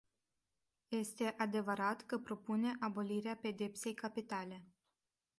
Este 0.89 1.35
adevărat 1.37 2.01
că 2.05 2.17
propune 2.17 2.75
abolirea 2.79 3.35
pedepsei 3.35 3.93
capitale. 3.93 4.63